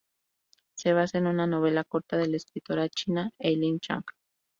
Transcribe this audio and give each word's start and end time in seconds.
Se 0.73 0.93
basa 0.93 1.19
en 1.19 1.27
una 1.27 1.45
novela 1.45 1.83
corta 1.83 2.17
de 2.17 2.27
la 2.27 2.37
escritora 2.37 2.89
china 2.89 3.29
Eileen 3.37 3.79
Chang. 3.79 4.03